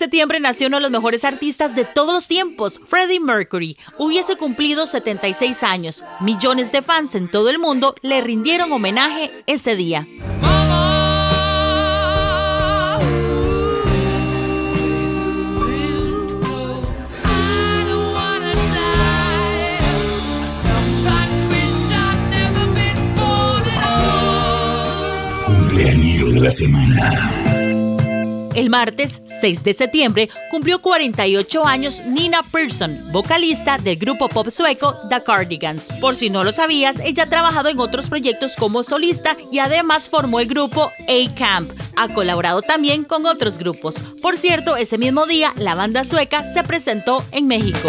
Septiembre 0.01 0.39
nació 0.39 0.65
uno 0.65 0.77
de 0.77 0.81
los 0.81 0.89
mejores 0.89 1.23
artistas 1.23 1.75
de 1.75 1.85
todos 1.85 2.11
los 2.11 2.27
tiempos, 2.27 2.81
Freddie 2.85 3.19
Mercury. 3.19 3.77
Hubiese 3.99 4.35
cumplido 4.35 4.87
76 4.87 5.61
años. 5.61 6.03
Millones 6.19 6.71
de 6.71 6.81
fans 6.81 7.13
en 7.13 7.29
todo 7.29 7.51
el 7.51 7.59
mundo 7.59 7.93
le 8.01 8.19
rindieron 8.19 8.71
homenaje 8.71 9.43
ese 9.45 9.75
día. 9.75 10.07
Cumpleañero 25.45 26.31
de 26.31 26.39
la 26.39 26.51
semana. 26.51 27.60
El 28.53 28.69
martes 28.69 29.21
6 29.25 29.63
de 29.63 29.73
septiembre 29.73 30.29
cumplió 30.49 30.81
48 30.81 31.65
años 31.65 32.01
Nina 32.05 32.43
Persson, 32.43 32.97
vocalista 33.11 33.77
del 33.77 33.95
grupo 33.95 34.27
pop 34.27 34.49
sueco 34.49 34.95
The 35.09 35.23
Cardigans. 35.23 35.89
Por 36.01 36.15
si 36.15 36.29
no 36.29 36.43
lo 36.43 36.51
sabías, 36.51 36.99
ella 36.99 37.23
ha 37.23 37.29
trabajado 37.29 37.69
en 37.69 37.79
otros 37.79 38.09
proyectos 38.09 38.57
como 38.57 38.83
solista 38.83 39.37
y 39.51 39.59
además 39.59 40.09
formó 40.09 40.41
el 40.41 40.47
grupo 40.47 40.91
A-Camp. 41.07 41.71
Ha 41.95 42.09
colaborado 42.09 42.61
también 42.61 43.05
con 43.05 43.25
otros 43.25 43.57
grupos. 43.57 43.95
Por 44.21 44.37
cierto, 44.37 44.75
ese 44.75 44.97
mismo 44.97 45.25
día 45.25 45.53
la 45.55 45.75
banda 45.75 46.03
sueca 46.03 46.43
se 46.43 46.63
presentó 46.63 47.23
en 47.31 47.47
México. 47.47 47.87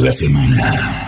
De 0.00 0.04
la 0.04 0.12
semana. 0.12 1.07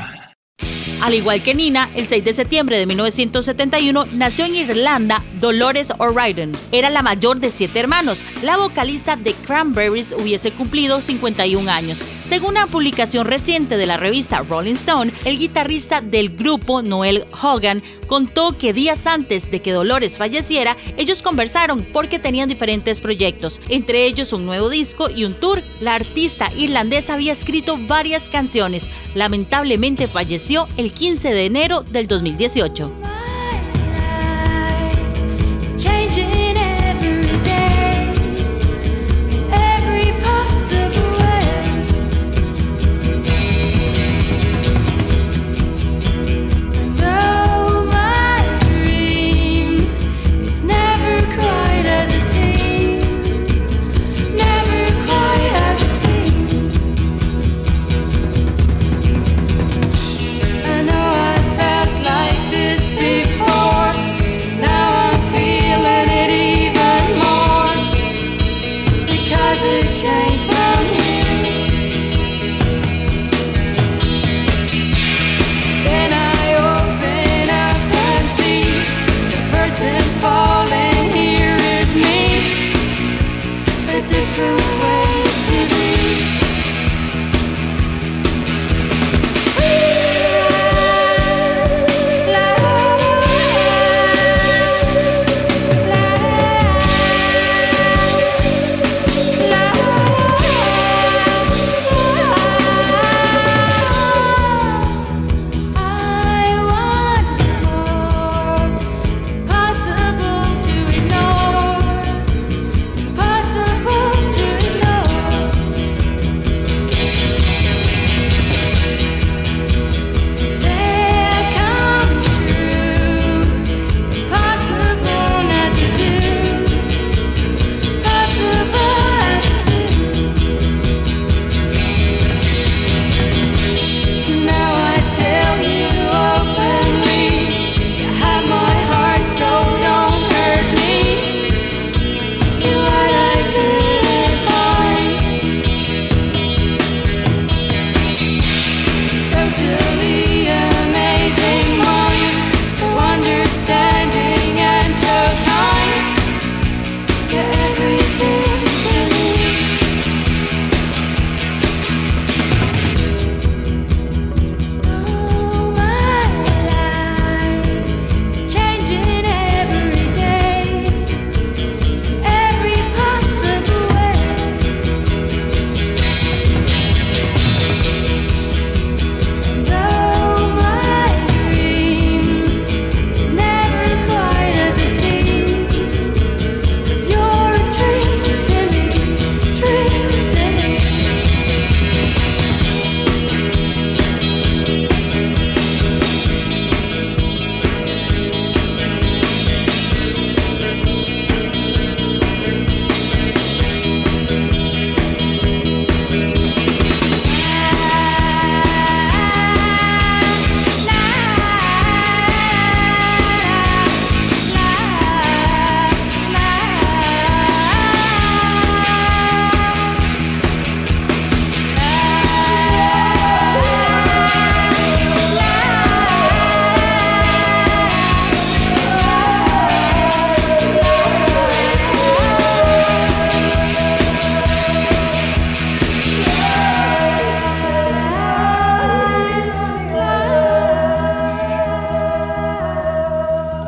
Al 1.01 1.15
igual 1.15 1.43
que 1.43 1.55
Nina, 1.55 1.91
el 1.95 2.07
6 2.07 2.25
de 2.25 2.35
septiembre 2.35 2.79
de 2.79 2.85
1971 2.85 4.07
nació 4.13 4.45
en 4.45 4.55
Irlanda 4.55 5.25
Dolores 5.41 5.93
O'Riordan. 5.97 6.53
Era 6.73 6.91
la 6.91 7.01
mayor 7.01 7.41
de 7.41 7.51
siete 7.51 7.81
hermanos. 7.81 8.23
La 8.43 8.59
vocalista 8.59 9.17
de 9.17 9.33
Cranberries 9.33 10.13
hubiese 10.13 10.53
cumplido 10.53 11.01
51 11.01 11.71
años. 11.71 12.03
Según 12.25 12.51
una 12.51 12.67
publicación 12.67 13.27
reciente 13.27 13.77
de 13.77 13.87
la 13.87 13.97
revista 13.97 14.43
Rolling 14.43 14.75
Stone, 14.75 15.13
el 15.25 15.39
guitarrista 15.39 16.01
del 16.01 16.37
grupo 16.37 16.83
Noel 16.83 17.25
Hogan 17.41 17.83
contó 18.07 18.59
que 18.59 18.73
días 18.73 19.07
antes 19.07 19.51
de 19.51 19.63
que 19.63 19.73
Dolores 19.73 20.19
falleciera, 20.19 20.77
ellos 20.97 21.23
conversaron 21.23 21.87
porque 21.93 22.19
tenían 22.19 22.49
diferentes 22.49 23.01
proyectos, 23.01 23.61
entre 23.69 24.05
ellos 24.05 24.33
un 24.33 24.47
nuevo 24.47 24.69
disco 24.69 25.09
y 25.09 25.25
un 25.25 25.35
tour. 25.35 25.63
La 25.81 25.95
artista 25.95 26.53
irlandesa 26.57 27.15
había 27.15 27.33
escrito 27.33 27.79
varias 27.79 28.29
canciones. 28.29 28.91
Lamentablemente 29.15 30.09
falleció 30.09 30.69
el 30.77 30.90
15 30.93 31.33
de 31.33 31.47
enero 31.47 31.83
del 31.83 32.07
2018. 32.07 33.10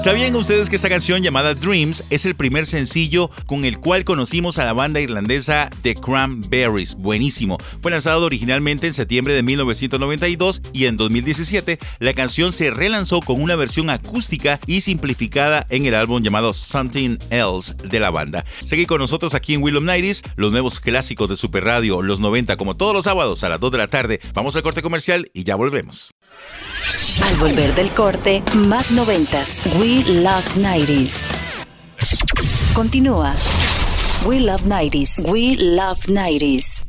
¿Sabían 0.03 0.35
ustedes 0.35 0.69
que 0.69 0.75
esta 0.75 0.89
canción 0.89 1.23
llamada 1.23 1.55
Dreams 1.55 2.03
es 2.11 2.27
el 2.27 2.35
primer 2.35 2.67
sencillo 2.67 3.31
con 3.47 3.65
el 3.65 3.79
cual 3.79 4.03
conocimos 4.05 4.59
a 4.59 4.65
la 4.65 4.73
banda 4.73 4.99
irlandesa 4.99 5.71
The 5.83 5.95
Cranberries? 5.95 6.97
Buenísimo. 6.97 7.57
Fue 7.81 7.93
lanzado 7.93 8.27
originalmente 8.27 8.89
en 8.89 8.95
septiembre 8.95 9.33
de 9.33 9.45
1992 9.45 10.61
y 10.73 10.87
en 10.87 10.97
2017 10.97 11.79
la 12.01 12.15
canción 12.15 12.53
se 12.53 12.73
relanzó 12.73 13.21
con 13.21 13.41
una 13.41 13.55
versión 13.55 13.91
acústica 13.91 14.59
y 14.67 14.81
simplificada 14.81 15.65
en 15.71 15.87
el 15.87 15.95
álbum 15.95 16.21
llamado 16.21 16.53
Something 16.53 17.19
Else 17.31 17.73
de 17.89 18.01
la 18.01 18.11
banda. 18.11 18.45
Seguí 18.67 18.87
con 18.87 18.99
nosotros 18.99 19.35
aquí 19.35 19.55
en 19.55 19.63
Willow 19.63 19.83
Nighties, 19.83 20.25
los 20.35 20.51
nuevos 20.51 20.81
clásicos 20.81 21.29
de 21.29 21.37
Super 21.37 21.63
Radio, 21.63 22.03
los 22.03 22.19
90 22.19 22.57
como 22.57 22.77
todos 22.77 22.93
los 22.93 23.05
sábados 23.05 23.45
a 23.45 23.49
las 23.49 23.61
2 23.61 23.71
de 23.71 23.79
la 23.79 23.87
tarde. 23.87 24.21
Vamos 24.35 24.57
al 24.57 24.65
corte 24.65 24.83
comercial 24.83 25.31
y 25.33 25.45
ya 25.45 25.55
volvemos. 25.55 26.13
Al 27.25 27.35
volver 27.37 27.75
del 27.75 27.93
corte, 27.93 28.43
más 28.55 28.91
noventas. 28.91 29.65
We 29.79 30.05
Love 30.07 30.57
90s. 30.57 31.27
Continúa. 32.75 33.35
We 34.25 34.41
Love 34.41 34.65
90s. 34.65 35.31
We 35.31 35.57
Love 35.57 35.99
90s. 36.07 36.85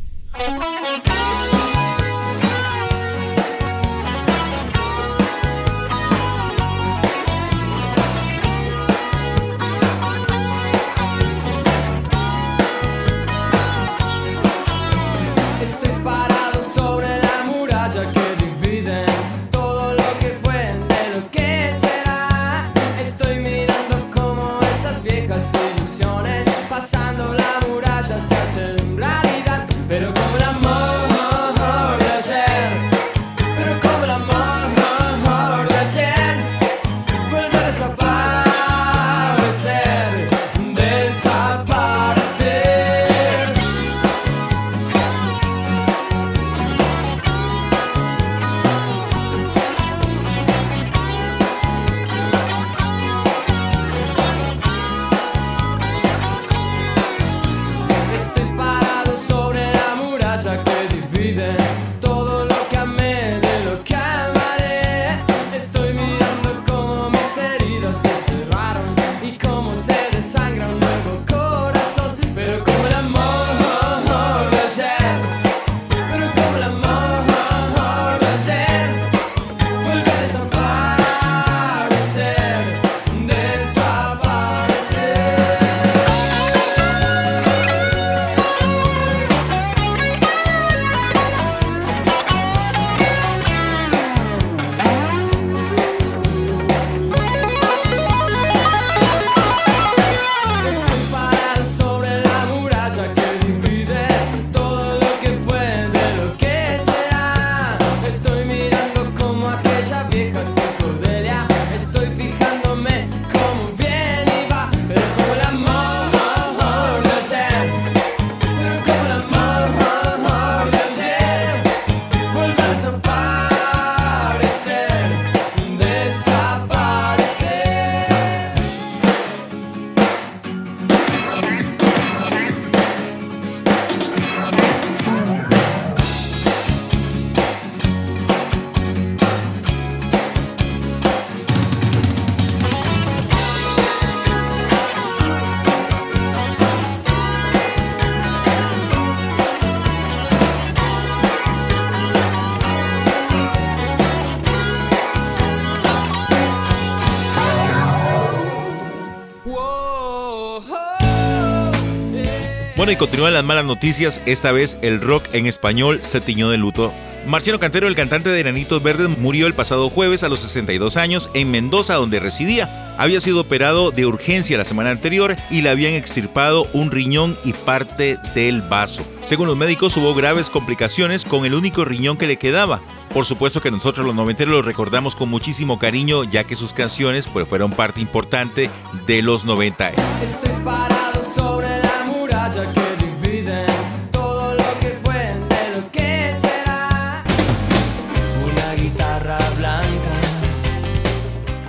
Continúan 163.04 163.34
las 163.34 163.44
malas 163.44 163.66
noticias. 163.66 164.22
Esta 164.26 164.54
vez 164.54 164.78
el 164.82 165.02
rock 165.02 165.26
en 165.34 165.46
español 165.46 166.00
se 166.02 166.22
tiñó 166.22 166.50
de 166.50 166.56
luto. 166.56 166.94
Marciano 167.28 167.60
Cantero, 167.60 167.90
el 167.90 167.98
cantante 167.98 168.30
de 168.30 168.40
Enanitos 168.40 168.82
Verdes, 168.82 169.10
murió 169.10 169.46
el 169.46 169.54
pasado 169.54 169.90
jueves 169.90 170.24
a 170.24 170.30
los 170.30 170.40
62 170.40 170.96
años 170.96 171.30
en 171.34 171.52
Mendoza, 171.52 171.96
donde 171.96 172.22
residía. 172.22 172.96
Había 172.98 173.20
sido 173.20 173.42
operado 173.42 173.92
de 173.92 174.06
urgencia 174.06 174.58
la 174.58 174.64
semana 174.64 174.92
anterior 174.92 175.36
y 175.52 175.64
le 175.64 175.70
habían 175.70 175.92
extirpado 175.96 176.70
un 176.72 176.92
riñón 176.92 177.38
y 177.44 177.52
parte 177.52 178.18
del 178.36 178.62
vaso. 178.62 179.06
Según 179.26 179.48
los 179.48 179.58
médicos, 179.58 179.98
hubo 179.98 180.14
graves 180.14 180.50
complicaciones 180.50 181.26
con 181.26 181.44
el 181.44 181.56
único 181.56 181.84
riñón 181.84 182.16
que 182.16 182.28
le 182.28 182.38
quedaba. 182.38 182.80
Por 183.14 183.26
supuesto 183.26 183.60
que 183.60 183.70
nosotros 183.70 184.06
los 184.06 184.16
noventeros 184.16 184.54
lo 184.54 184.62
recordamos 184.62 185.18
con 185.18 185.28
muchísimo 185.28 185.78
cariño, 185.78 186.24
ya 186.24 186.46
que 186.46 186.56
sus 186.56 186.72
canciones 186.72 187.28
pues, 187.28 187.50
fueron 187.50 187.72
parte 187.72 188.00
importante 188.00 188.70
de 189.06 189.22
los 189.22 189.44
90. 189.44 189.90
Estoy 189.90 190.54
parado 190.64 190.93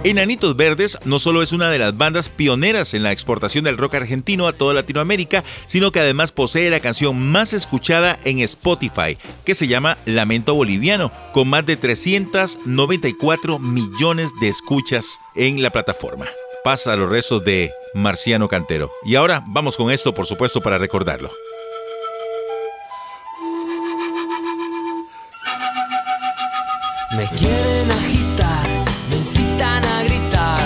Enanitos 0.05 0.55
Verdes 0.55 0.98
no 1.07 1.18
solo 1.18 1.42
es 1.42 1.52
una 1.52 1.70
de 1.70 1.78
las 1.78 1.96
bandas 1.96 2.28
pioneras 2.28 2.92
en 2.94 3.02
la 3.02 3.11
exportación 3.11 3.64
del 3.64 3.78
rock 3.78 3.94
argentino 3.94 4.46
a 4.46 4.52
toda 4.52 4.74
Latinoamérica, 4.74 5.42
sino 5.66 5.92
que 5.92 6.00
además 6.00 6.30
posee 6.30 6.68
la 6.68 6.80
canción 6.80 7.18
más 7.32 7.52
escuchada 7.55 8.18
en 8.24 8.40
Spotify, 8.40 9.16
que 9.44 9.55
se 9.55 9.66
llama 9.66 9.96
Lamento 10.05 10.55
Boliviano, 10.55 11.11
con 11.32 11.48
más 11.48 11.64
de 11.64 11.76
394 11.76 13.59
millones 13.59 14.30
de 14.40 14.48
escuchas 14.48 15.20
en 15.34 15.62
la 15.62 15.70
plataforma. 15.70 16.26
Pasa 16.62 16.92
a 16.92 16.96
los 16.96 17.09
restos 17.09 17.44
de 17.44 17.70
Marciano 17.94 18.48
Cantero. 18.48 18.90
Y 19.05 19.14
ahora 19.14 19.42
vamos 19.46 19.76
con 19.76 19.90
esto, 19.90 20.12
por 20.12 20.26
supuesto, 20.26 20.61
para 20.61 20.78
recordarlo. 20.78 21.30
Me 27.16 27.28
quieren 27.28 27.90
agitar, 27.90 28.66
incitan 29.25 29.83
a 29.83 30.03
gritar. 30.03 30.64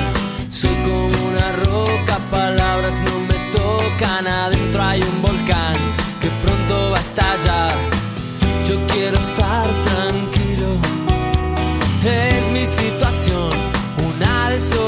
Soy 0.51 0.75
como 0.87 1.29
una 1.31 1.49
roca, 1.65 2.19
palabras 2.29 2.97
no 3.07 3.15
me 3.31 3.39
tocan. 3.57 4.27
Adentro 4.27 4.83
hay 4.83 5.01
un 5.01 5.23
volcán 5.23 5.77
que 6.21 6.29
pronto 6.43 6.91
va 6.91 6.99
a 6.99 7.01
estallar. 7.01 7.75
Yo 8.69 8.75
quiero 8.93 9.17
estar 9.17 9.65
tranquilo. 9.91 10.71
Es 12.05 12.51
mi 12.51 12.67
situación, 12.67 13.51
una 14.11 14.51
desolación. 14.51 14.88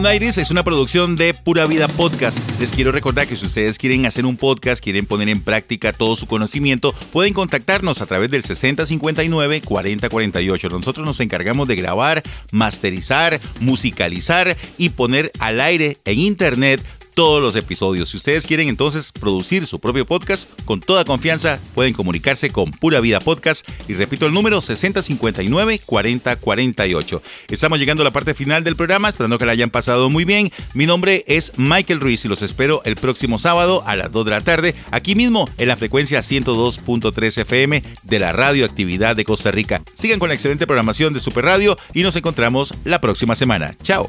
Nighties 0.00 0.38
es 0.38 0.52
una 0.52 0.62
producción 0.62 1.16
de 1.16 1.34
Pura 1.34 1.66
Vida 1.66 1.88
Podcast. 1.88 2.38
Les 2.60 2.70
quiero 2.70 2.92
recordar 2.92 3.26
que 3.26 3.34
si 3.34 3.46
ustedes 3.46 3.78
quieren 3.78 4.06
hacer 4.06 4.24
un 4.26 4.36
podcast, 4.36 4.80
quieren 4.82 5.06
poner 5.06 5.28
en 5.28 5.40
práctica 5.40 5.92
todo 5.92 6.14
su 6.14 6.26
conocimiento, 6.26 6.94
pueden 7.12 7.34
contactarnos 7.34 8.00
a 8.00 8.06
través 8.06 8.30
del 8.30 8.44
6059-4048. 8.44 10.70
Nosotros 10.70 11.04
nos 11.04 11.18
encargamos 11.20 11.66
de 11.66 11.74
grabar, 11.76 12.22
masterizar, 12.52 13.40
musicalizar 13.60 14.56
y 14.76 14.90
poner 14.90 15.32
al 15.40 15.60
aire 15.60 15.96
en 16.04 16.20
internet 16.20 16.80
todos 17.18 17.42
los 17.42 17.56
episodios. 17.56 18.10
Si 18.10 18.16
ustedes 18.16 18.46
quieren 18.46 18.68
entonces 18.68 19.10
producir 19.10 19.66
su 19.66 19.80
propio 19.80 20.06
podcast, 20.06 20.48
con 20.64 20.78
toda 20.78 21.04
confianza 21.04 21.58
pueden 21.74 21.92
comunicarse 21.92 22.50
con 22.50 22.70
Pura 22.70 23.00
Vida 23.00 23.18
Podcast 23.18 23.68
y 23.88 23.94
repito 23.94 24.26
el 24.26 24.32
número 24.32 24.60
6059-4048. 24.60 27.20
Estamos 27.48 27.80
llegando 27.80 28.02
a 28.02 28.04
la 28.04 28.12
parte 28.12 28.34
final 28.34 28.62
del 28.62 28.76
programa, 28.76 29.08
esperando 29.08 29.36
que 29.36 29.46
la 29.46 29.50
hayan 29.50 29.70
pasado 29.70 30.08
muy 30.10 30.24
bien. 30.24 30.52
Mi 30.74 30.86
nombre 30.86 31.24
es 31.26 31.54
Michael 31.56 31.98
Ruiz 31.98 32.24
y 32.24 32.28
los 32.28 32.42
espero 32.42 32.82
el 32.84 32.94
próximo 32.94 33.40
sábado 33.40 33.82
a 33.84 33.96
las 33.96 34.12
2 34.12 34.24
de 34.24 34.30
la 34.30 34.42
tarde, 34.42 34.76
aquí 34.92 35.16
mismo 35.16 35.50
en 35.58 35.66
la 35.66 35.76
frecuencia 35.76 36.20
102.3 36.20 37.38
FM 37.38 37.82
de 38.04 38.18
la 38.20 38.30
Radioactividad 38.30 39.16
de 39.16 39.24
Costa 39.24 39.50
Rica. 39.50 39.82
Sigan 39.92 40.20
con 40.20 40.28
la 40.28 40.34
excelente 40.34 40.68
programación 40.68 41.14
de 41.14 41.18
Super 41.18 41.46
Radio 41.46 41.76
y 41.94 42.02
nos 42.02 42.14
encontramos 42.14 42.72
la 42.84 43.00
próxima 43.00 43.34
semana. 43.34 43.74
Chao. 43.82 44.08